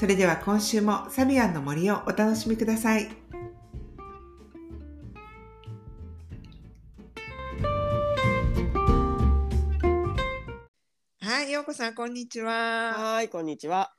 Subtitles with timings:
[0.00, 3.10] それでは今週もサビアンの森をお楽しみください。
[11.20, 12.94] はい、ようこさん、こんにちは。
[12.96, 13.92] はい、こんにちは。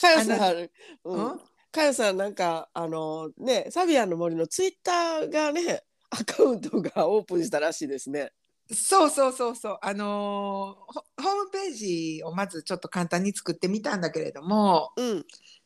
[0.00, 0.70] かよさん、う
[1.04, 1.40] うんん、
[1.70, 8.32] かよさんなんかあのね、サビアンの森のツイッターがね、アカウントがオープンしたらしいですね。
[8.70, 15.24] そうそうそうそう、あのーホホームページをまずちょっと簡単に作ってみたんだけれども、うん、い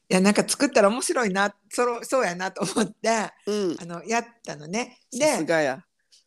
[0.09, 5.01] や、なんか作ったら面白いな、そろそうやなと思って、うん、あの、やったのね。
[5.11, 5.27] で。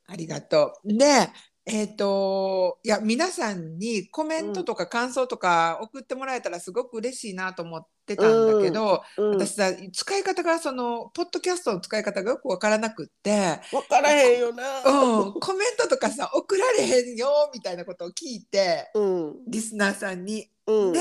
[0.08, 0.94] ありがとう。
[0.98, 1.30] で、
[1.66, 14.84] えっ、と、いや、皆さんにコメントとか感想とか送ってもらえたらすごく嬉しいなと思ってたんだけど、うん、私さ、使い方が、その、ポッドキャストの使い方がよくわからなくって、わからへんよな。
[14.84, 20.50] うん、コメントとかさ、送られへんよ、みたいなことを聞いて、うん、リスナーさんに。
[20.68, 21.00] うん、で、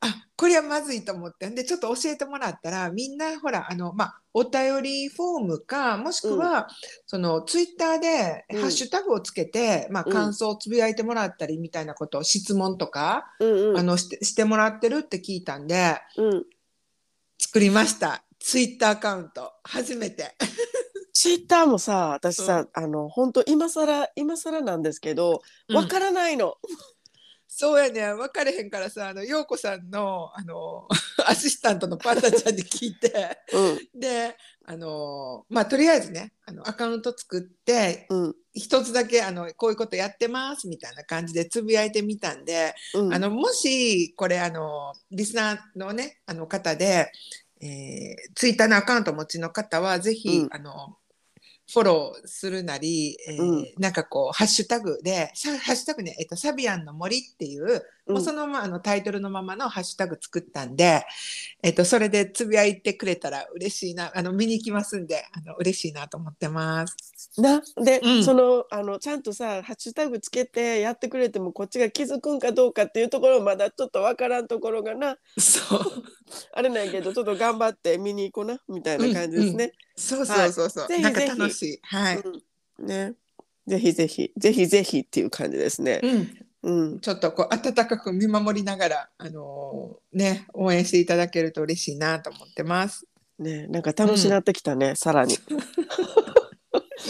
[0.00, 1.48] あこれはまずいと思って。
[1.48, 1.54] ん？
[1.54, 6.68] でちょっと教えてもらったらみんなほらあの、まあ、お便りフォームかもしくは、
[7.06, 8.60] そのツイッターでうん。
[8.62, 10.12] ハッシュタグをつけて、まあ、うん。
[10.12, 16.44] 感想をつぶやいてもらったりみたいなことを質問とか、うん、あのしてしてもらってるって聞いたんでうん。
[17.38, 18.24] 作りました。
[18.38, 19.52] ツイッターアカウント。
[19.64, 20.34] 初めて。
[21.12, 26.54] ツイッターもさ、私さ、あの本当今更今更なんですけど、わからないの。
[27.52, 30.86] そうやね分かれへんからさあの陽子さんのあの
[31.26, 33.38] アシスタントのパンダちゃんに聞いて。
[33.52, 43.12] うん、であのまあとりあえずねあのアカウント作ってうん、一つだけあのこういうことやってますみたいな感じでつぶやいてみたんで、うん。
[43.12, 47.10] あのもしこれあのリスナーのねあの方で、
[47.60, 50.96] えー、ツイッターのアカウントお持ちの方はぜひ、うんあの
[51.72, 53.66] フォローするなり、えーうん。
[53.78, 61.04] なんかこうハッシュタグでさハッシュタグね、えっと、サビアンの森っていう、もうそのままあのタイトルのままのハッシュタグ作ったんで、
[61.62, 66.96] えっと、それでつぶやいてくれたら嬉しいなあの見に行きますんであの嬉しいなと思ってます。
[67.38, 67.62] な？
[67.82, 68.24] で、うん。
[68.24, 75.16] そのあのちゃんとさハッシュタグつけてやってくれてもこっちが気づくんかどうかっていうところまだちょっとわからんところがな。
[75.38, 75.80] そう。
[76.52, 79.72] あれなんやけどちょっと頑張って見に行こうなみたいな感じですね。
[79.96, 81.78] そうそうそうそう、ぜひなんか楽しい。
[81.82, 82.16] はい。
[82.18, 82.86] うん。
[82.86, 83.14] ね。
[83.66, 84.32] ぜひぜひ。
[84.36, 86.00] ぜひぜひっていう感じですね。
[86.02, 93.06] うん、うん、ちょっとこう温かく見守りながら、あのーね、応援していただけると嬉しいなと思ってます。
[93.38, 95.38] ねなんか楽しなってきたね、さらに。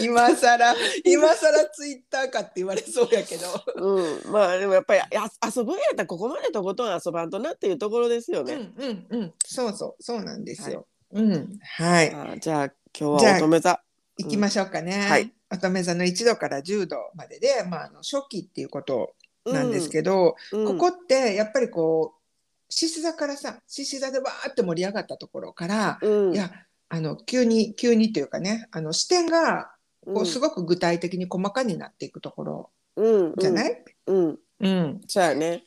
[0.02, 0.74] 今更、
[1.04, 3.46] 今更ツイッターかって言われそうやけど。
[3.74, 8.54] うん、まあでもやっぱりや遊ぶんやったらここまでとことん遊ばんとなっていうところですよね。
[8.54, 10.86] うんうんうん、そうそう、そうなんですよ。
[11.12, 12.14] うん、はい。
[12.14, 12.64] あじゃあ
[12.98, 13.82] 今日は乙女座。
[14.16, 14.92] 行きましょうかね。
[15.08, 19.14] はい乙女座の1度から10度までで、まあ、あの初期っていうこと
[19.44, 20.66] なんですけど、うん。
[20.66, 26.34] ここってやっぱりこう獅子座からさ獅子座でわーって盛り上がったところから、うん。
[26.34, 26.50] いや
[26.88, 29.70] あの急に急にというかねあの視点が
[30.04, 30.26] こううん。
[30.26, 33.34] すごく具体的に細かになっていくところうん。
[33.36, 35.00] じゃない、うん、うん。
[35.06, 35.64] そうやね。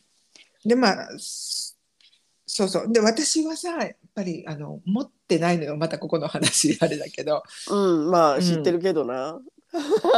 [0.66, 1.74] でまあそ
[2.46, 2.92] そうそう。
[2.92, 5.76] で私はさやっぱりあの持ってないのよ。
[5.76, 7.42] またここの話あれだけど。
[7.70, 8.38] うん、まうん。
[8.38, 9.40] あ知ってるけどな。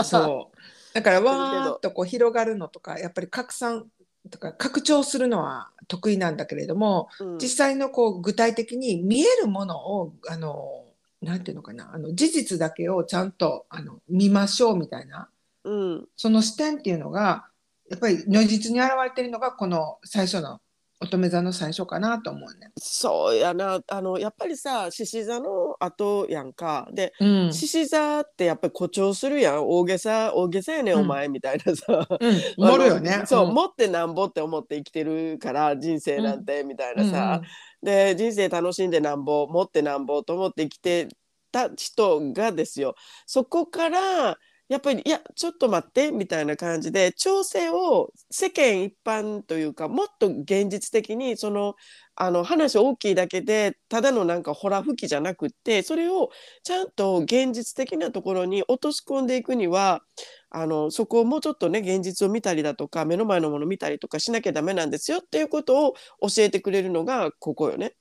[0.03, 0.57] そう
[0.95, 3.85] だからわーっとこう広がるのとかやっぱり拡散
[4.31, 7.37] とか拡張するのは得意なんだけれども、うん。
[7.37, 10.85] 実際のこう具体的に見えるものをあの
[11.21, 15.29] なんていうのかなあの事実だけをちゃんとあの見ましょうみたいな
[15.65, 17.47] うん、その視点っていうのが
[17.89, 20.59] やっぱり如実に現れてるのがこの最初の
[21.01, 22.71] 乙女座の最初かなと思うね。
[22.77, 23.79] そうやな。
[23.87, 26.87] あのやっぱりさ獅子座の後やんか。
[26.93, 27.53] でうん。
[27.53, 29.67] 獅子座ってやっぱり誇張するやん。
[29.67, 30.99] 大げさ大げさやね、うん。
[31.01, 32.07] お前みたいなさ。
[32.19, 33.23] うん、 盛るよね。
[33.25, 33.53] そう、ん。
[33.53, 37.85] 持ってなんぼって思って生きてるから人生なんてみたいなさ、うん。
[37.85, 41.09] で人生楽しんでなんぼ持ってなんぼと思って生きて
[41.51, 42.95] た人がですよ。
[43.25, 51.75] そこからやっぱりいやちょっと待ってみたいな感じで調整を世間一般というかもっと現実的にその
[52.15, 56.29] あの話大きいだけでただのなんかホラ吹きじゃなくってそれを
[56.63, 60.01] ちゃんと現実的なところに落とし込んでいくには
[60.49, 67.93] あのそこをもうちょっとね現実を見たりだとか目の前のものを見たりとかしなきゃダメなんですよっていうことを教えてくれるのがここよね。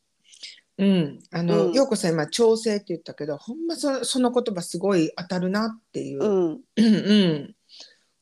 [0.76, 1.72] うん、あの、うん。
[1.72, 7.54] 陽子さん今調整って言ったけど、ほんまそその言葉すごい当たるなっていう、ううん、んうん、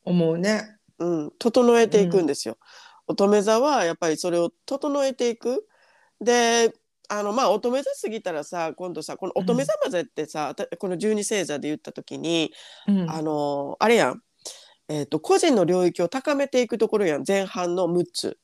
[0.04, 0.76] 思うね。
[0.99, 2.58] うん、整えていくんですよ。
[3.06, 5.66] 乙女座はやっぱりそれを整えていく。
[6.20, 6.72] で
[7.08, 12.52] あのまあ乙女座過ぎたらさ今度さこの乙女座までってさ、たこの十二星座で言った時に、
[12.87, 14.22] うん、あのあれやん、
[14.88, 17.25] えー、と個人の領域を高めていくところやん。
[17.26, 18.38] 前半の6つ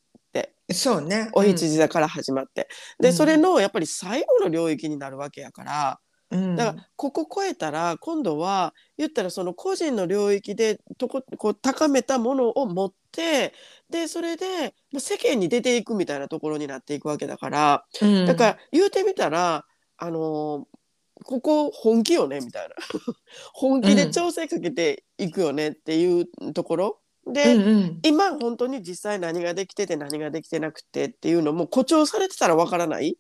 [0.71, 1.31] そうね。
[1.33, 2.69] お羊座から始まって。
[3.01, 3.15] でうん。
[3.15, 6.01] それのやっぱり最後の領域になるわけやから。
[6.31, 13.55] うん、だからここ超えたら今度は言ったらその個人の領域でとここう高めたものを持って
[13.89, 17.85] でそれでまあ世間に出ていくみたいなところになっていくわけだから。
[18.03, 19.65] うん、だから言うてみたら
[19.97, 20.79] あのー
[21.25, 22.77] ここ本気よねみたいな。
[23.53, 26.98] 本気で調整かけていくよねっていうところ
[27.33, 33.19] で、うんうん、今本当に実際何ができてて何ができてなくてっていうのも誇張されてたらわからない？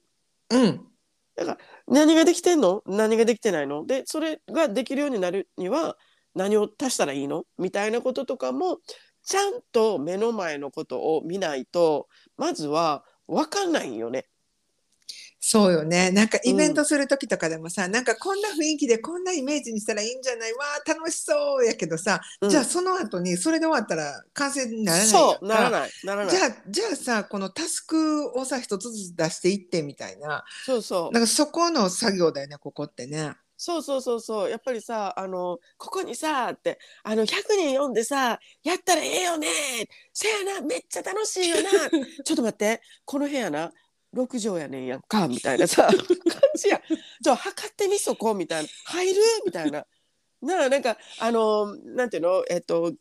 [0.50, 0.80] うん、
[1.86, 2.82] 何ができてんの？
[2.86, 3.84] 何ができてないの？
[3.86, 5.96] でそれができるようになるには
[6.34, 7.44] 何を足したらいいの？
[7.58, 8.78] みたいなこととかも
[9.24, 14.26] ちゃんと目の前のことを見ないとまずは分かんないよね。
[15.40, 16.10] そうよね。
[16.10, 20.52] なんかイベントする時とかでもさ、なんかこんな雰囲気でこんなイメージにしたらいいんじゃない？
[20.52, 22.50] わあ楽しそうやけどさ、うん。
[22.50, 25.90] じゃあその後にそれで終わったら完成にならないそうかならない。
[26.04, 26.36] ならない。
[26.36, 30.44] じゃあじゃあさこのタスクをさ一つずつ出していってみたいな。
[30.66, 31.12] そうそう。
[31.12, 33.32] なんかそこの作業だよねここってね。
[33.56, 34.50] そうそうそうそう。
[34.50, 37.26] やっぱりさあのここにさってあの100
[37.56, 39.48] 人読んでさやったらええよね。
[40.12, 41.70] せやなめっちゃ楽しいよな。
[42.24, 42.80] ちょっと待って。
[43.04, 43.72] この部屋な
[44.14, 45.96] 6畳やねんやんかみたいなさ 感
[46.56, 46.80] じや。
[47.20, 48.68] じゃあ測ってみそこみたいな。
[48.86, 49.22] 入る？
[49.46, 49.86] みたいな。
[50.40, 52.44] なあなんかあのなんていうの？
[52.48, 52.92] えっと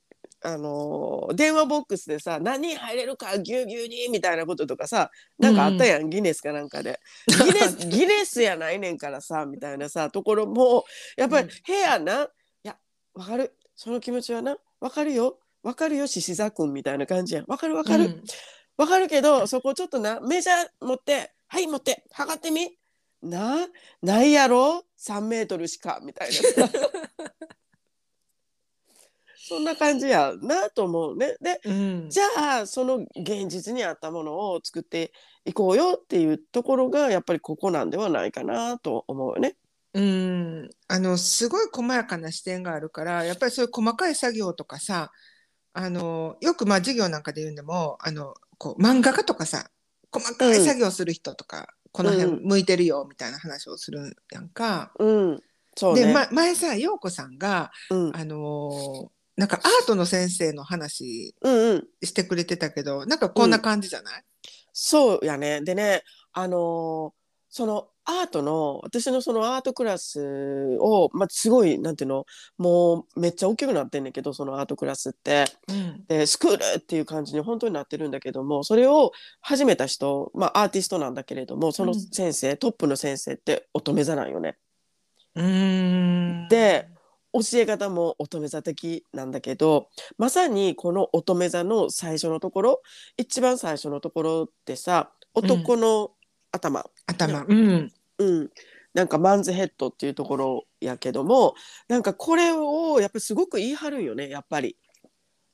[0.44, 5.09] あの電話ボックスでさ何人入れるかぎゅうぎゅうにみたいなこととかさ
[5.39, 7.00] なんかあったやん、ギネスかなんかで。
[7.27, 11.51] ギネス ギネスやないねんからさみたいなさところもやっぱりうん。
[11.65, 12.27] 部屋な、い
[12.63, 12.77] や
[13.13, 13.56] わかる。
[13.75, 15.39] その気持ちはなわかるよ。
[15.63, 17.45] わかるよ獅子座くんみたいな感じやん。
[17.48, 18.24] わかるわかる、うん
[18.77, 22.77] わかるけどそこちょっとなメジャー持ってはい持って測ってみ。
[23.21, 23.68] な
[24.03, 26.33] ないやろ？3メートルしかみたいな。
[26.68, 26.69] さ
[29.47, 31.35] そんな感じやなと思うね。
[31.41, 32.09] でうん。
[32.09, 35.13] じゃあその現実に合ったものを作って
[35.45, 39.56] いこうよっていうところがやっぱりここなんではないかなと思うよね。
[39.94, 40.69] うん。
[40.89, 45.12] あのすごい細やかな視点があるからやっぱりそういう細かい作業とかさ
[45.74, 49.69] あのよくまあ授業なんかで言うんでもあのこう漫画家とかさ
[50.12, 54.92] 細かい作業する人とか、この辺向いてるよみたいな話をするやんか。
[55.00, 55.44] うん、
[55.75, 56.06] そうね。
[56.06, 64.24] で、ま、前さ陽子さんがうん、あのなんかアートの先生の話うんうんしてくれてたけどなんかこんな感じじゃない、
[64.74, 65.62] そうやね。
[65.62, 66.03] でね、
[66.33, 67.18] あのー
[67.50, 72.25] そのアートの私のそのアートクラスを、まあ、すごいなんていうの
[72.57, 75.45] もうめっちゃ大きくなってんねんけどそのアートクラスって。
[75.68, 76.06] うん。
[76.07, 79.12] でスクールっていう感じに本当になってるんだけどもそれを
[79.42, 84.56] 始めた人、まあ、アーティストなんだけれどもそのうん先生、トップの先生って乙女座なんよね。
[85.36, 86.48] うーん。
[86.48, 86.88] で
[87.33, 92.81] 教え方も乙女座的なんだけどまさにこの乙女座の最初のところ
[93.18, 96.12] 一番最初のところってさ男の
[96.51, 97.45] 頭、頭。
[97.48, 98.50] うんうん。
[98.94, 101.53] なんかマンズヘッドっていうところやけども
[101.88, 104.75] なんかこれをやっぱりすごく言い張るんよねやっぱり。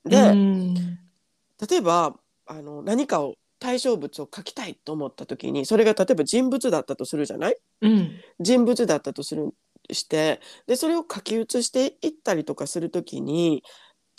[0.06, 0.74] で、うん。
[0.76, 7.58] 例えばあの何かを対象物を描きたいと思った時にそれが例えば人物だったとするじゃない？
[7.82, 8.12] うん。
[8.40, 9.54] 人物だったとする
[9.92, 13.64] してでそれを書き写していったりとかする時に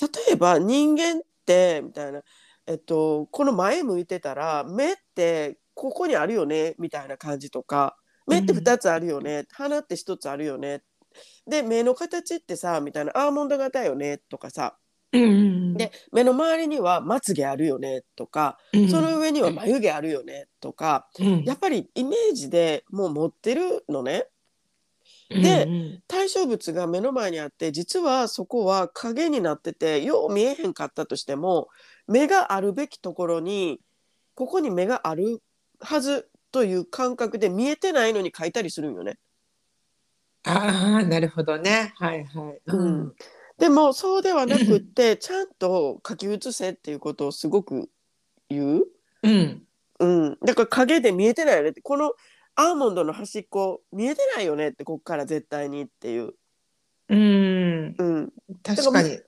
[0.01, 2.21] 例えば人間ってみたいな、
[2.67, 10.83] えっと、この前向いてたら目ってここにあるよねみたいな感じとか目って2つあるよね、鼻って1つあるよね。
[11.47, 14.77] で目の形ってさみたいなアーモンド型よねとかさ。
[15.13, 18.89] うんで目の周りにはまつげあるよねとかうん。
[18.89, 21.45] その上には眉毛あるよねとかうん。
[21.45, 24.27] やっぱりイメージでもう持ってるのね。
[25.31, 31.69] でうん対象物が目の前にあって実はそこは影になっててよう見えへんかったとしても
[32.09, 33.81] 目があるべきところに
[34.35, 35.41] ここに目がある
[35.81, 39.19] はずという感覚で見えてないのに書いたりするんよね。
[40.45, 41.93] ああなるほどね。
[41.97, 42.61] はいはい。
[42.67, 43.13] うん。
[43.59, 47.91] でもそうではなくってちゃんと書き写せっていうことをすごく
[48.49, 48.85] 言う？
[49.25, 49.63] うん。
[49.99, 51.81] うん、だから影で見えてないよねって。
[51.81, 52.13] この
[52.55, 56.35] アーモンドの端っこ見えてないよねってこっから絶対にっていう。
[57.09, 57.95] うん。
[57.99, 58.33] うん、
[58.63, 59.19] 確かに。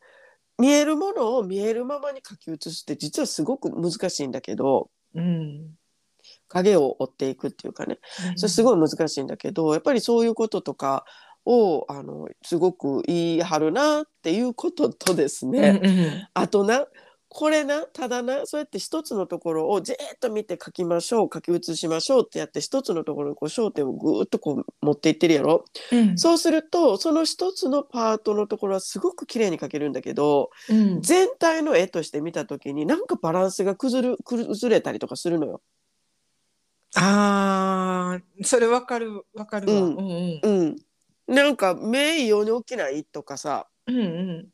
[0.59, 5.77] 見えるものを見えるままに書き写すって実はすごく難しいんだけどうん
[6.49, 7.99] 影を追っていくっていうかね。
[8.37, 11.05] それすごい難しいんだけどやっぱりそういうこととか
[11.45, 16.29] をあのすごく言い張るなっていうこととですね、うんうん。
[16.35, 16.87] あとな
[17.29, 26.17] これなただなそうやって一つのところをじーっと見て書きましょう書き写しましょうってやって一つのところにこう焦点をぐーっとこう持っていってるやろ、うん。
[26.19, 31.03] そうするとその一つのパートのところはすごく綺麗に描けるんだけどうん。
[31.03, 35.61] 全体の絵として見た時になんかバランスが崩る崩れたりとかするのよ。
[36.97, 39.81] あーそれわかるわかるわ。
[39.81, 40.77] ううんんうん。
[41.29, 43.69] うん、なんか目異様に大きないとかさ。
[43.87, 44.49] うんうん。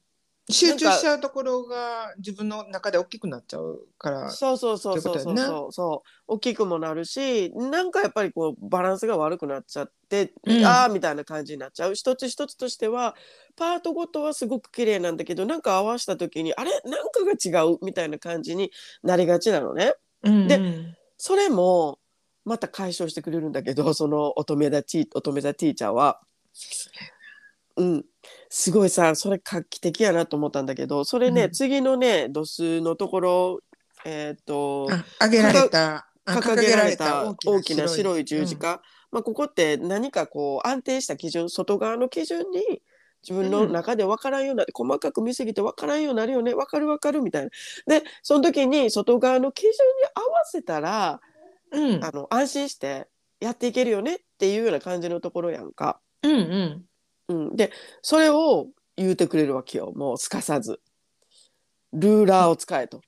[0.51, 4.29] 集中しちゃうところが自分の中で大きくなっちゃうから。
[4.31, 6.09] そうそうそうそうそうってことやそうそう。
[6.27, 10.65] 大きくもなるしなんかやっぱりこうバランスが悪くなっちゃって、うん。
[10.65, 11.95] ああみたいな感じになっちゃう。
[11.95, 13.15] 一つ一つとしては
[13.57, 16.73] パートごとはすごく綺麗なんだけどなんか合わせた時にあれ？
[16.87, 17.79] なんかが違う？
[17.81, 18.73] みたいな感じに
[19.05, 19.95] なりがちなのね。
[20.25, 20.97] うんでうん。
[21.17, 22.01] それも
[22.45, 26.21] また解消してくれるんだけど その乙女座ティ乙女座ティーチャーは。
[27.77, 28.05] うん、
[28.51, 31.51] すごいさそれ画期的やなと思ったんだけどそれね、うん。
[31.53, 33.61] 次のね度数のところ
[34.05, 35.97] えっ、とあ上げられた。
[36.25, 37.25] あ掲げられた。
[37.25, 42.83] 大大きな白い十字架、まあ、ここって何かこう安定した基準外側の基準に
[43.23, 47.51] 自分の中で分からんようになって、細かく見すぎて分からんようになるよね分かる分かるみたいな。
[47.87, 49.77] でその時に外側の基準に
[50.15, 51.21] 合わせたら
[51.73, 51.95] うん。
[51.95, 53.09] うんあの安心して
[53.41, 56.01] やっていけるよねっていうような感じのところやんか。
[56.23, 56.85] うんうん。
[57.29, 59.93] うん、でそれを言うてくれるわけよ。
[59.95, 60.81] もうすかさず。
[61.93, 63.01] ルーラーを使えと。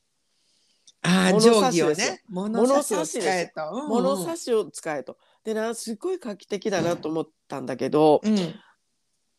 [1.02, 2.23] ああ物定規をね。
[2.28, 3.88] 物差しを使えと。
[3.88, 5.18] 物差しを使えと。
[5.44, 8.37] でなすごい画期的だなと思ったんだけど、うん。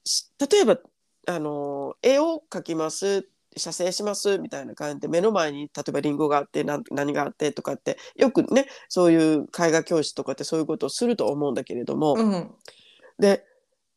[0.04, 0.78] し例えば
[1.28, 3.28] あの絵を描きます
[3.58, 12.52] 写生しますみたいな感じで目の前に例えばリンゴがあって何があってとかってよくねそういう絵画教室とかってそういうことをすると思うんだけれども、うん。
[13.20, 13.46] で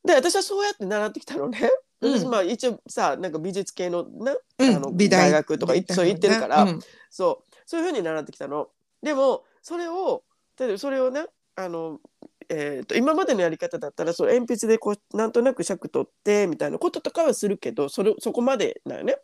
[0.04, 1.70] で私はそうやって習ってきたのね。
[2.30, 4.76] まあ一応さなんか美術系のなうん。
[4.76, 5.30] あの美大。
[5.30, 6.62] 大学とか行ってそう行ってるから。
[6.62, 6.80] うん。
[7.10, 7.54] そう。
[7.66, 8.68] そういうふうに習ってきたの。
[9.02, 10.22] でもそれを
[10.58, 11.98] 例えばそれをねあの、
[12.48, 19.18] えー、と今までのやり方だったらその鉛筆でこうなんとなく尺取ってみたいなこととかはするけどそれそこまでだよね。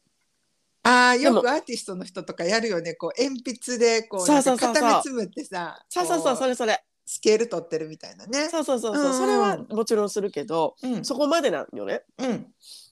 [0.87, 2.95] あよくアーティストの人とかやるよね。
[2.95, 6.85] こう鉛筆でこう固めつむってさそうそうそうそれれそれ。
[7.07, 8.49] スケール取ってるみたいなね。
[8.51, 9.15] そうそうそうそう、うん。
[9.15, 11.05] それはもちろんするけどうん。
[11.05, 12.03] そこまでなんよね。
[12.19, 12.47] うん。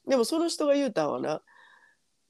[0.08, 1.42] でもその人が言うたんはな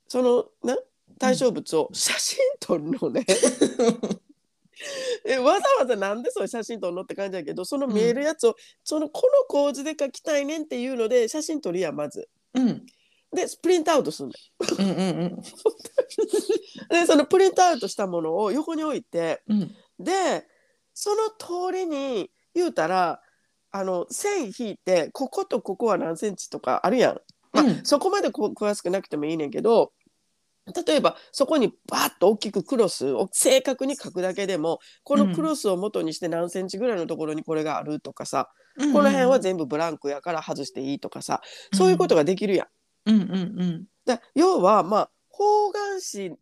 [0.09, 0.77] そのな
[1.19, 3.25] 対象物を写真撮るのね。
[5.25, 12.29] えわざわざなんでそういう写真撮るのって感じだけどその見えるやつを、そのこの構図で描きたいねんっていうので写真撮るやんまず。
[12.55, 12.85] うん
[13.35, 14.39] でプリントアウトするのよ。
[14.79, 15.43] うんうん
[16.91, 20.47] でそのプリントアウトしたものを横に置いてうんで
[20.95, 23.21] その通りに言うたら
[23.71, 27.21] あの線引いてこことここは何センチとかあるやん。
[27.53, 29.93] まあうんそこまでこ詳しくなくてもいいねんけど
[30.87, 41.43] 例えばそこにバーッと大きくクロスを正確に書くだけでもこのクロスを元にして何センチぐらいのところにこれがあるとかさ、うんこの辺は全部ブランクやから外していいとかさ
[41.75, 42.67] そういうことができるやん。
[43.07, 43.85] うんうんうん。
[44.05, 46.37] だ要はまあ方眼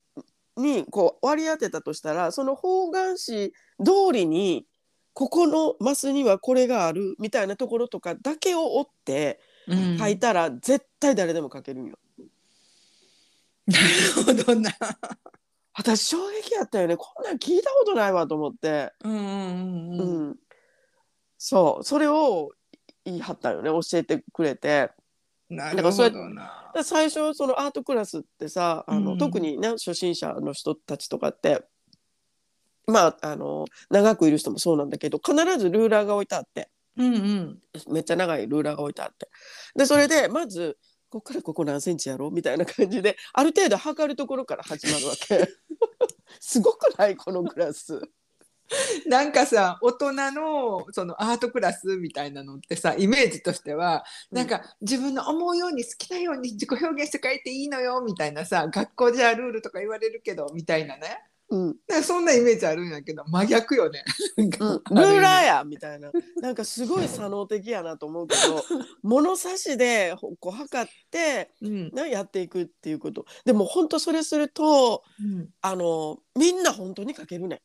[0.57, 3.53] 紙にこう割り当てたとしたらその方眼紙
[3.85, 4.67] 通りに
[5.13, 9.99] ここのマスにはこれがあるみたいなところとかだけを追ってうん。
[9.99, 11.99] 書いたら絶対誰でも書けるんよ。
[13.67, 14.71] なるほどな。
[15.75, 16.97] 私衝撃やったよね。
[16.97, 20.31] こんなん聞いたことないわと思って、うんうんううん。
[20.31, 20.37] ん。
[21.39, 21.85] そう。
[21.85, 22.51] それを
[23.05, 23.71] 言い張ったよね。
[23.71, 24.91] 教えてくれて
[25.51, 26.71] なるほどな。
[26.75, 29.19] で最初そのアートクラスってさあの、うん。
[29.19, 31.63] 特にね初心者の人たちとかって
[32.87, 36.71] まああの長くいる人もそうなんだけど必ずルーラーが置いてあって。
[36.97, 37.59] うんうん。
[37.93, 39.29] めっちゃ長いルーラーが置いてあって。
[39.77, 40.79] でそれでまず
[41.09, 45.49] こっからここ何センチやろみたいな感じである程度測るところから始まるわけ。
[46.39, 47.17] すごくない？
[47.17, 48.01] このクラス。
[49.07, 61.25] なんかさ大人のそのアートクラスみたいなのってさイメージとしてはなんか自分の思うように好きなように自己表現して書いていいのよみたいなさ学校じゃルールとか言われるけどみたいなね。
[61.51, 61.77] うん。
[61.89, 64.05] なんかそんなイメージあるんやけど真逆よね。
[64.37, 66.11] うん、ルーラーやみたいな。
[66.41, 68.65] なんかすごい左脳的やなと思うけど
[69.03, 71.91] 物差しでこう測ってうん。
[71.93, 73.27] なやっていくっていうこと。
[73.45, 75.49] でも本当それするとうん。
[75.61, 77.63] あのみんな本当に書けるね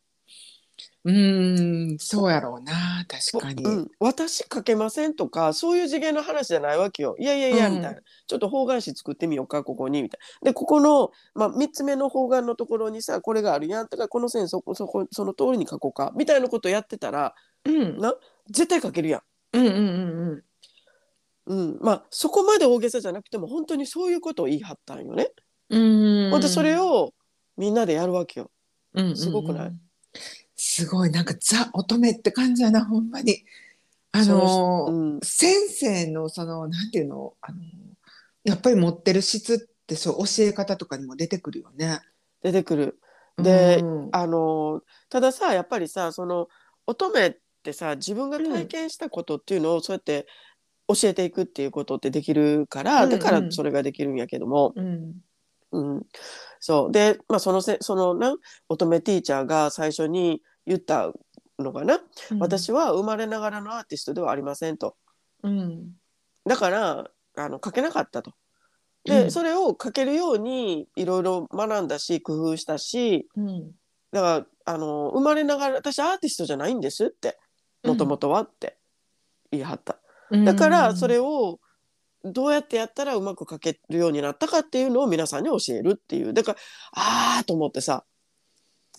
[1.05, 3.63] うーんそうやろうな確かに。
[3.63, 18.15] うん、私書けませんとかそういう次元の話じゃないわけよいやいやいやうんみたいな、ちょっと方眼紙作ってみようかここにみたいなでここの、まあ、3つ目の方眼のところにさこれがあるやんとかこの線そこそこその通りに書こうかみたいなことやってたらうんな
[18.49, 19.21] 絶対書けるやん。
[19.53, 20.43] うんうんうん
[21.47, 25.29] うん、まあそこまで大げさじゃなくても本当にそういうことを言い張ったんよね。
[25.69, 25.77] う
[26.27, 26.31] ん。
[26.31, 27.13] ほんでそれを
[27.55, 28.49] みんなでやるわけよ。
[28.95, 29.73] うんうんうんすごくない？
[30.55, 33.43] すごいなんかザ乙女って感じやなほんまに。
[34.11, 37.57] あのーうん、先生のそのなんていうのあの
[38.45, 41.99] やっぱり持ってる質ってそう教え方とかにも出てくるよね。
[42.41, 42.99] 出てくる。
[43.37, 46.47] でうんあのたださやっぱりさその
[46.87, 50.27] 乙女ってさ自分が体験したことっていうのをそうやって
[50.87, 55.15] 教えていくっていうことってできるから、だからそれができるんやけども、うん
[55.71, 56.03] うん、
[56.59, 56.91] そう。
[56.91, 58.35] で、まあ、そのせそのな
[58.69, 61.11] 乙女ティーチャーが最初に言った
[61.59, 61.99] のがな、
[62.39, 64.95] 私は生まれながらのアーティストではありませんと。
[65.43, 65.91] うん。
[66.45, 68.33] だからあの書けなかったと。
[69.03, 69.31] で、うん。
[69.31, 73.71] それを書けるようにいろいろ学んだし工夫したしうん。
[74.11, 77.37] だからあの生まれながら私アーティストじゃないんですって。
[77.85, 78.77] もともとはって
[79.51, 79.97] 言い張った。
[80.31, 81.59] だからそれを
[82.25, 86.33] どうやってやったらうまく書けるようになったかっていうのを皆さんに教えるっていう。
[86.33, 86.57] だから
[86.93, 88.03] ああと思ってさ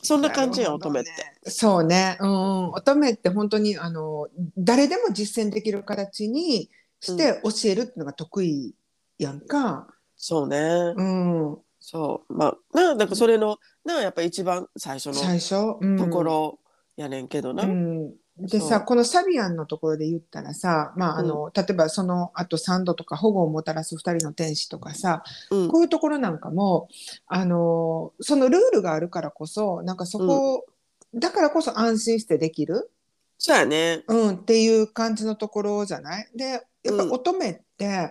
[0.03, 1.51] そんな感じやん、乙女って。
[1.51, 8.75] そうね、うん、乙女って本当にあの誰でも実践できる形にして教えるっていうのが得意
[9.19, 9.89] やんか。
[10.17, 10.59] そうね、
[10.97, 12.35] うん、そう。
[12.35, 16.59] まあななんかそれのなやっぱ一番最初のところ
[16.97, 17.65] やねんけどな。
[17.65, 25.69] うん、でそうさこのサビアンのところで言ったらさ、まああの例えばそのあと3度とか保護をもたらす2人の天使とかさうん。
[25.69, 26.89] こういうところなんかも
[27.27, 30.67] あのそのルールがあるからこそなんかそこ、
[31.15, 32.91] だからこそ安心してできる、
[33.39, 34.05] そうやね。
[34.09, 36.29] うん、っていう感じのところじゃない？
[36.35, 38.11] でやっぱうん乙女って、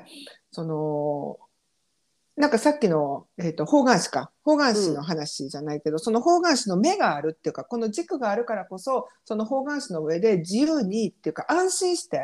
[0.51, 1.37] その
[2.37, 12.19] なんかさっきの、えー、と方眼紙か方眼紙の話じゃないけど、その方眼紙の目があるっていうかこの軸があるからこそその方眼紙の上で自由にっていうか安心して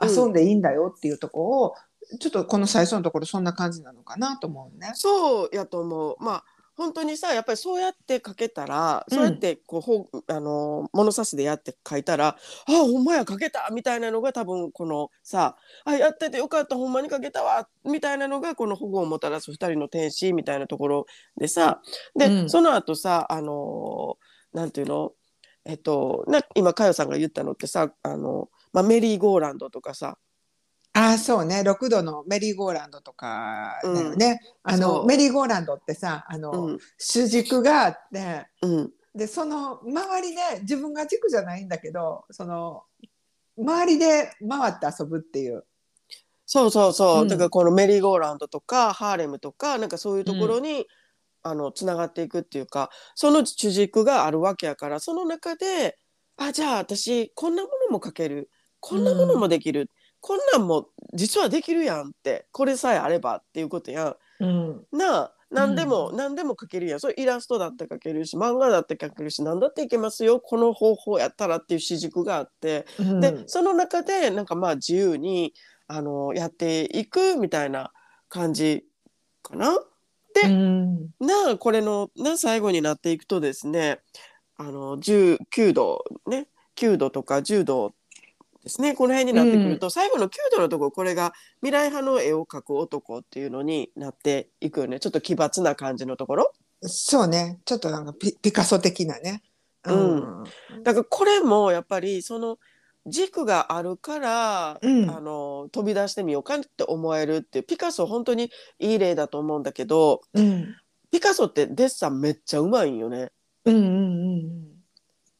[0.00, 4.92] 遊んでいいんだよっていうところを、ちょっとこの最初のところそんな感じなのかなと思うね。
[4.94, 6.16] そうやと思う。
[6.18, 6.44] まあ
[6.80, 9.14] 本当にさやっぱりそうやって書けたら、うん。
[9.14, 21.82] そうやってこうほうあの物差しでやって書いたらあほんまや書けたみたいなのが多分このさあやっててよかったほんまに書けたわみたいなのがこの保護をもたらす二人の天使みたいなところでさ
[22.18, 22.50] で、うん。
[22.50, 24.16] その後さあの
[24.54, 25.12] なんていうの
[25.66, 30.16] えっとな今佳代さんが言ったのってさあの、まあ、メリーゴーランドとかさ
[31.00, 31.62] ああそうね。
[31.64, 34.40] 6度のメリーゴーランドとかだよね。
[34.62, 35.02] あそう。
[35.02, 36.78] のメリーゴーランドってさあの、うん。
[36.98, 38.90] 主軸があってうん。
[39.14, 42.82] でその周りで自分が軸じゃないんだけどその
[43.58, 45.64] 周りで回って遊ぶっていう。
[46.44, 47.28] そうそうそう、うん。
[47.28, 50.86] だからこのメリーゴーランドとかハーレムとかなんかそういうところに、
[51.42, 55.96] あのつながっていくっていうかその主軸があるわけやからその中で
[56.36, 58.50] あじゃあ私こんなものも書ける。
[58.80, 64.44] こんなものもできる、こんなんも実はできるやんってこれさえあればっていうことやん。
[64.44, 72.86] うんなあ何でも、う何でも書けるやんそれイラストだって書けるし漫画だって書けるし何だっていけますよこの方法やったらっていう主軸があって。
[73.20, 75.52] でその中でなんかまあ自由に
[75.88, 77.92] あのやっていくみたいな
[78.28, 78.84] 感じ
[79.42, 79.76] かな。
[80.34, 83.98] でうんなあこれのな最後になっていくとですね
[84.56, 87.92] あの19度ね9度とか10度
[88.62, 88.94] ですね。
[88.94, 95.00] この辺になってくると、最後の9度のところこれが未来派の絵を描く男っていうのになっていくよね。
[95.00, 96.52] ちょっと奇抜な感じのところ。
[96.82, 97.58] そうね。
[97.64, 99.42] ちょっとなんかピピカソ的なね。
[99.84, 100.44] うん。
[100.82, 102.58] だからこれもやっぱりその
[103.06, 105.10] 軸があるから、うん。
[105.10, 110.76] あの飛び出してみようかって思えるっていうピカソ本当にいい例だと思うんだけどうん。
[111.10, 113.30] ピカソってデッサンめっちゃうまいんよね。
[113.64, 114.80] うんうん。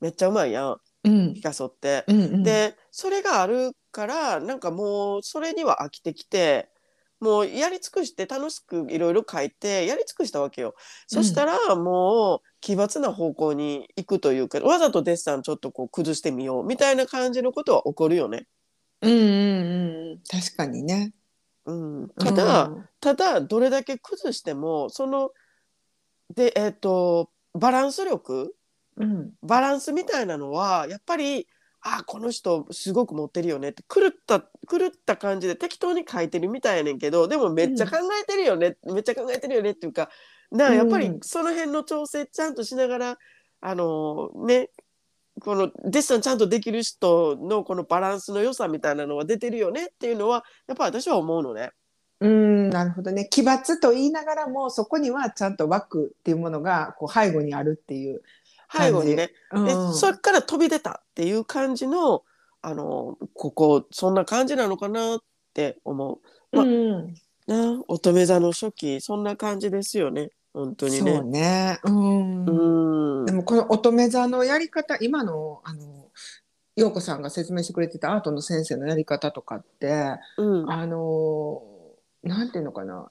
[0.00, 2.04] めっちゃうまいやんうんピカソって。
[2.06, 6.68] うんうんでそれがあるからなんかもうそれには飽きてきて
[7.20, 10.74] もうやり尽くして楽しくいろいろ書いてやり尽くしたわけよ。
[11.06, 18.46] そしたらもう奇抜な方向に行くというかわざとデッサンちょっとこう崩してみようみたいな感じのことは起こるよね。
[19.02, 21.12] うんうんうん確かにね。
[21.66, 25.30] うん、ただ、ただどれだけ崩してもその
[26.34, 28.54] でえっ、とバランス力
[29.00, 29.32] うん。
[29.42, 31.46] バランスみたいなのはやっぱり
[31.82, 40.10] あこの人すごく持ってるよねって狂った狂った感じで適当に書いてるみたいやねんけどでもめっちゃ考えてるよね、めっちゃ考えてるよねっていうか
[40.50, 43.18] なあやっぱりうんその辺の調整ちゃんとしながら
[43.62, 44.68] あのね
[45.40, 51.70] このデッサンちゃんとできる人のこのバランスの良さみたいなのは出てるよねっていうのはやっぱ私は思うのね。
[52.20, 53.26] うんなるほどね。
[53.30, 58.20] 奇抜と言いながらもそこにはちゃんと枠っていうものがこう背後にあるっていう
[58.72, 59.64] 背後にね、うん。
[59.64, 62.22] でそれから飛び出たっていう感じの
[62.62, 65.18] あのここそんな感じなのかなっ
[65.54, 66.20] て思
[66.52, 66.56] う。
[66.56, 67.14] まあうん
[67.46, 70.30] な乙女座の初期そんな感じですよね。
[70.52, 71.40] 本当にそうね。
[71.40, 71.78] ね。
[71.84, 72.44] うん。
[72.44, 73.26] うん。
[73.26, 76.08] でもこの乙女座のやり方今のあの
[76.76, 80.70] 陽子さんが説明してくれてたアートの先生のやり方とかってうん。
[80.70, 81.62] あの
[82.22, 83.10] なんていうのかな。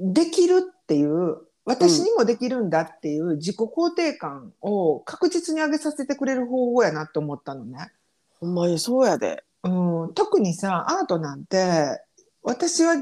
[0.00, 7.92] できるっていう私にもできるんだっていう自己肯定感を確実に上げさせてくれる方法やなと思ったのね。
[8.40, 9.44] ほんまにそうやで。
[9.64, 12.00] うん、特にさアートなんて
[12.42, 12.94] 私は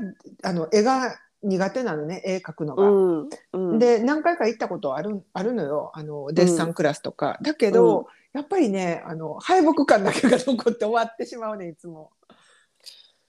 [0.43, 2.83] あの絵が苦手なのね絵描くのが。
[2.83, 8.05] うんうん、で何回か行ったことあるあるのよあのデッサンクラスとか、だけど、うん
[8.37, 12.11] やっぱりねあの敗北感だけが残って終わってしまうねいつも。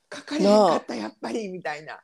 [0.10, 2.02] かかりへんかったやっぱりみたいな。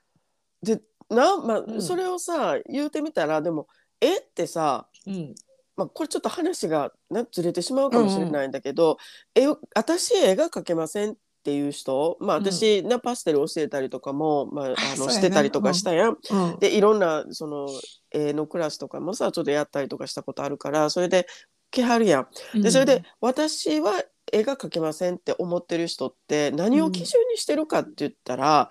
[1.10, 1.82] な、まあうん。
[1.82, 3.68] それをさ言うてみたらでも
[4.00, 5.36] 絵ってさ、うん。
[5.76, 8.98] まあ、これちょっと話がなずれてしまうかもしれないんだけど、
[9.34, 12.44] 絵を私絵が描けませんっていう人、まあ、うん。
[12.44, 15.12] 私、なパステル教えたりとかも、まあ、 あのそうやな。
[15.14, 16.18] してたりとかしたやん。
[16.30, 16.60] うん。
[16.60, 17.68] でいろんなその
[18.12, 21.26] 絵のクラスとかもさちょっとやったりとかしたことあるからそれで
[21.72, 22.20] 来はるや
[22.54, 22.62] ん。
[22.62, 28.70] でそれで、私は絵が描けませんって思ってる人って何を基準にしてるかって言ったら、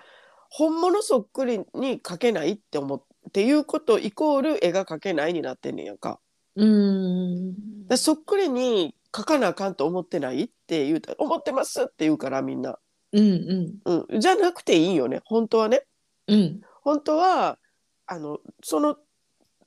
[0.55, 6.21] 本物そっくりに描けないって思っていうことイコール絵が描けないになってんねんやんか。
[6.57, 7.87] うん。
[7.88, 12.77] でそっくりに描かなあかんと思ってないって言うたら思ってますって言うからみんな。
[13.12, 14.05] うんうん。
[14.11, 15.23] うん、じゃなくていいよね。
[15.25, 15.85] 本当はね。
[16.29, 16.61] うん。
[16.83, 17.59] 本当は
[18.07, 18.97] あのその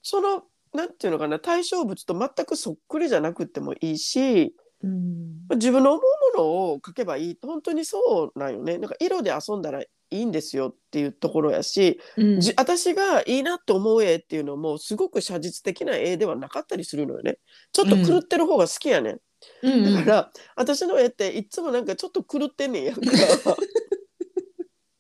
[0.03, 1.39] そのなんていうのかな。
[1.39, 5.47] 対象物と全くそっくりじゃなくてもいいしうん。
[5.55, 7.37] 自分の思うものを描けばいい。
[7.41, 8.77] 本当にそうなんよね。
[8.77, 9.81] なんか色で遊んだら
[10.15, 12.39] いいんですよっていうところやし、うん。
[12.39, 17.37] じ私がいいなって思う絵っていうのもすごく写実的な絵ではなかったりするのよね。
[17.71, 19.19] ちょっと狂ってる方が好きやねん、
[19.63, 19.93] うん。
[19.95, 23.01] だから私の絵っていつもなんかちょっと狂ってんねんやんか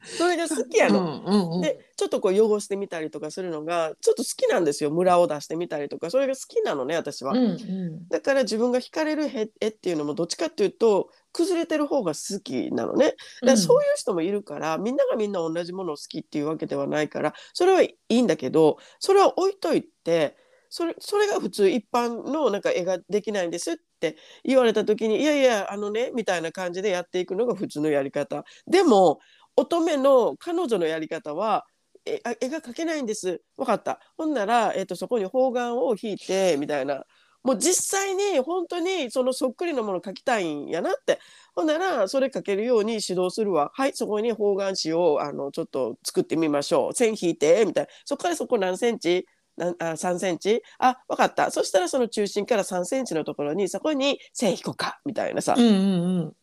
[0.05, 1.21] それが好きやの。
[1.25, 4.91] うんうんでちょっとこう汚してみたりとかするのがちょっと好きなんですよ。
[4.91, 6.09] ムラを出してみたりとか。
[6.09, 8.07] それが好きなのね私は、うんうん。
[8.09, 13.05] だから自分が惹かれる絵絵っていうのもどっちかっていうと崩れてる方が好きなのね。
[13.05, 13.17] だか
[13.53, 20.35] らそういう人もいるから、みんながみんな同じものを好きっていうわけではないからそれはいいんだけどそれは置いといて
[20.69, 28.43] それそれが普通一般のなんか絵ができないんですって言われた時にいやいやあのねみたいな感じでやっていくのが普通のやり方。
[28.67, 29.19] でも
[29.55, 31.65] 乙女の彼女のやり方は
[32.05, 33.41] 絵が描けないんです。
[33.57, 33.99] 分かった。
[34.17, 37.03] ほんなら、えっとそこに方眼を引いてみたいな。
[37.43, 41.19] もう実際に本当にそのそっくりのもの描きたいんやなって。
[41.53, 43.71] ほんならそれ描けるように指導するわ。
[43.73, 46.93] はいそこに方眼紙をあのちょっと作ってみましょう。
[46.93, 47.89] 線引いてみたいな。
[48.03, 49.27] そこからそこ何センチ？
[49.57, 50.61] なあ3センチ？
[50.79, 51.49] あ分かった。
[51.49, 55.77] そしたらその中心から3センチのところにそこに線引こうかみたいなさ、うんうんう
[56.25, 56.33] ん、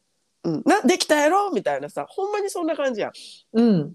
[0.44, 1.50] なできたやろ？
[1.52, 3.12] みたいなさほんまにそんな感じやん。
[3.52, 3.94] うん。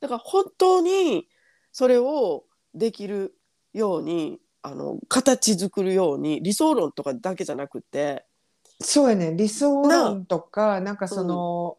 [0.00, 1.28] だから本当に
[1.72, 3.34] それをできる
[3.72, 8.24] ようにあの形作るように理想論とかだけじゃなくて。
[8.80, 9.34] そうやね。
[9.36, 11.78] 理想論とかなんかその、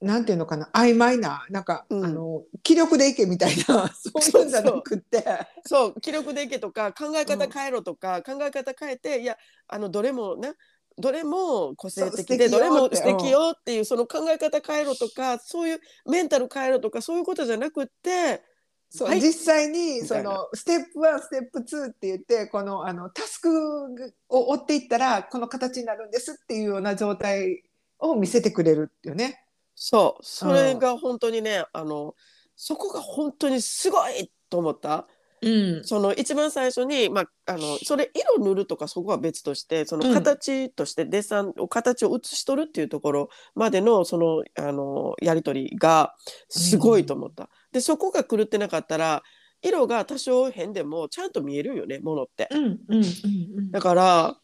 [0.00, 0.68] なんていうのかな？
[0.72, 2.04] 曖昧ななんか、うん。
[2.04, 5.24] あの気力でいけみたいな そういうんじゃなくって。
[5.64, 9.36] そう気力でいけとか考え方変えろとか、考え方変えていや
[9.68, 10.54] あのどれもね
[11.00, 12.38] どれも個性的。
[12.38, 18.42] でどれも素敵よっていうその考え方変えろとかそういうメンタル変えろとかそういうことじゃなくって
[18.90, 19.20] そう、はい。
[19.20, 27.62] 実際にそのステップ1ステップ2って言ってこのあのタスクを追っていったらこの形になるんですっていうような状態
[27.98, 29.44] を見せてくれるっていうね。
[29.74, 30.24] そう。
[30.24, 32.14] それが本当にね、あの
[32.56, 35.06] そこが本当にすごいと思った。
[35.42, 46.14] うんその一番最初に、まあ、あのそれ色塗るとかそこは別としてその形としてデッサンを形を写し取るっていうところまでのそのあのやり取りが
[46.48, 47.48] すごいと思った。
[47.72, 49.22] でそこが狂ってなかったら
[49.62, 52.48] 色が多少変でもちゃんと見えるよねものって。
[52.50, 54.36] うんうんうんだから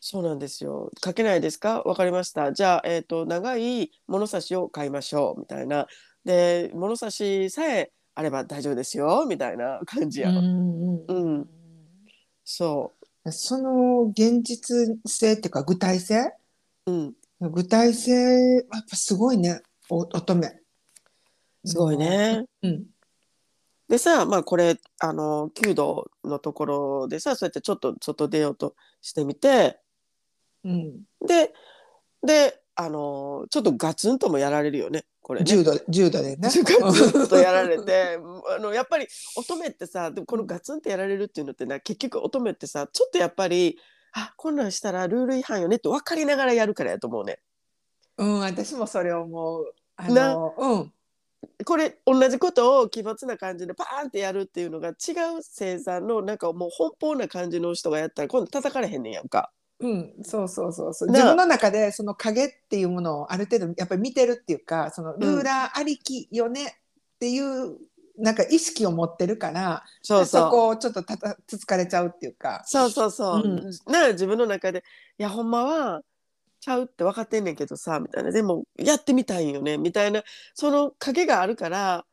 [0.00, 0.92] そうなんですよ。
[1.04, 1.82] 書けないですか？
[1.82, 2.52] わかりました。
[2.52, 5.40] じゃあ、えっ、と、長い物差しを買いましょう。
[5.40, 5.88] みたいな。
[6.24, 9.26] で、物差しさえあれば大丈夫ですよ。
[9.28, 10.30] みたいな感じや。
[10.30, 11.48] うんうん
[12.44, 12.94] そ
[13.30, 16.34] その現実性っていうか具体性？
[16.86, 16.90] う。
[16.90, 17.14] うん。
[17.52, 20.50] 具体性やっぱすごいねお乙女。
[21.64, 21.96] すごい。
[21.96, 22.44] ね。
[22.62, 22.86] うん
[23.88, 29.78] でさ、まあこれ、あの、9度のところでさ、そうやってちょっと外出ようとしてみて、
[30.62, 31.54] うん、で
[32.22, 35.46] であのちょっとガツンともやられるよねこれね。
[35.46, 36.38] 重度重度でね。
[36.46, 38.20] ガツンとやられて
[38.56, 43.80] あのやっぱり乙女ってさでもこのガツンとやられるっていうのってな結局乙女ってさちょっとやっぱり
[44.12, 47.40] あこんなんしたらルール違反よねって分かりながらやるからやと思うね。
[48.16, 49.74] うん、私もそれ思う。
[49.96, 50.92] あなの、うん、
[51.64, 54.94] これ同じことを奇抜な感じでパーンってやるっていうのが違う
[55.42, 59.50] 生産のなんかもう奔放な感じの人がやったら今度叩かれへんねんやんか。
[59.80, 61.08] うん、そうそうそうそう。
[61.08, 67.76] な自分の中でその影っていうものをある程度やっぱり見てるっていうか、そのルーラーありきよねっていう、
[68.18, 70.50] なんか意識を持ってるから、そうそう。
[70.50, 72.62] こをちょっとたたつつかれちゃうっていうか。
[72.66, 73.42] そうそうそう。
[73.44, 74.82] うんな自分の中で
[75.18, 76.02] いやほんまは
[76.60, 80.22] ちゃうって分かってんねんけどさみたいなでもやってみたいんよねみたいな
[80.54, 82.04] その影があるから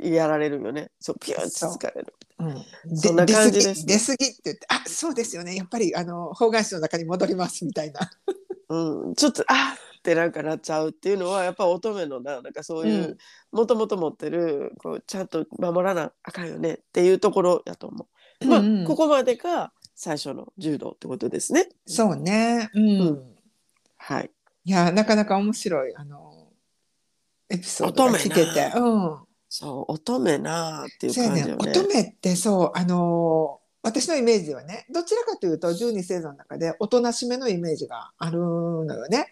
[0.00, 2.14] やられるよねそうピューってつかれる。
[2.38, 5.54] うん、そんな感じです出過ぎ出過ぎって言って、あ、そうですよね。
[5.54, 8.10] やっぱりあの方眼紙の中に戻りますみたいな。
[8.68, 13.18] うん、ちょっとあーってなんかなっちゃうっていうのはやっぱ乙女のななんかそういう
[13.52, 18.08] もともと持ってるこうちゃんと守らなあかんよねっていうところやと思
[18.40, 18.46] う。
[18.46, 21.68] まあ、うんうんここまでが最初の柔道ってことですね。
[21.86, 22.70] そうね。
[22.74, 23.00] うん。
[23.00, 23.32] うん
[24.04, 24.30] はい。
[24.64, 26.48] いや、なかなか面白いあの
[27.48, 28.72] エピソードが聞けて。
[28.74, 29.18] 乙うん。
[29.54, 31.54] そう乙女なあっていう感じよね。
[31.58, 39.26] 乙女ってそうあのー私のイメージではねどちらかというと十二星座の中でおとなしめのイメージがあるのよね、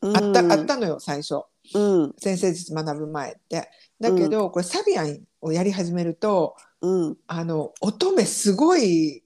[0.00, 0.16] うん。
[0.16, 1.42] あったあったのよ最初。
[1.74, 2.14] うん。
[2.18, 3.68] 先生術学ぶ前って。
[4.00, 7.18] だけど、これサビアンをやり始めるとうん。
[7.26, 9.22] あの乙女すごい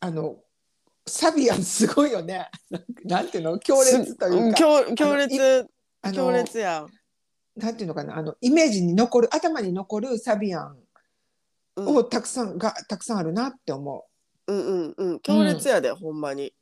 [0.00, 0.36] あの
[1.06, 2.48] サビアンすごいよね。
[3.04, 3.58] なんていうの？
[3.58, 4.56] 強烈というか。
[4.56, 5.68] 強強烈
[6.14, 6.86] 強烈や。
[7.58, 10.76] なんていうのかなあのイメージに残る頭に残るサビアン
[11.76, 14.04] うんをたくさんがたくさんあるなって思
[14.46, 16.52] うんうんうん強烈やで、ほんまに。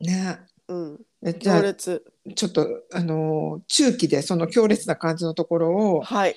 [0.00, 0.38] うね
[0.68, 2.04] うんえじゃあ強烈。
[2.36, 6.36] ちょっとあのー中期でその強烈な感じのところをはい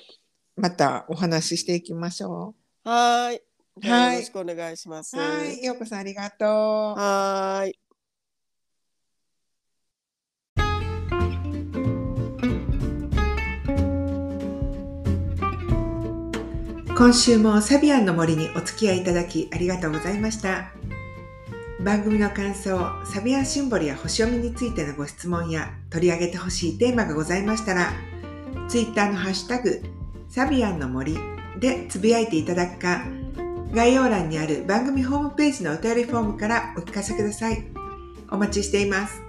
[0.56, 3.40] またお話ししていきましょはーい。
[3.78, 5.16] じゃあはいよろしくお願いします。
[5.16, 5.20] う。
[5.20, 6.48] はい、ようこさんありがとう。
[6.98, 7.78] はーい。
[17.02, 20.70] 今週もサビアンの森にお付き合いいただきありがとうございました。
[21.80, 27.92] 番組の感想、サビアンシンボルや星読みについてのご質問や取り上げてほしいテーマがございましたら、
[28.68, 29.82] ツイッターのハッシュタグ、
[30.28, 31.18] サビアンの森
[31.58, 33.02] でつぶやいていただくか、
[33.74, 37.66] 概要欄にある番組ホームページのお便りフォームからお聞かせください。
[38.30, 39.20] お待ちしています。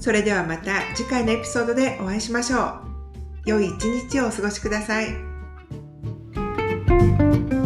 [0.00, 2.80] それではまた次回のエピソードでお会いしましょう。
[3.44, 5.27] 良い一日をお過ごしください。
[6.88, 7.57] Música